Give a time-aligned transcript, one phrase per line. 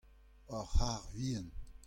[0.55, 1.47] ur c'har vihan.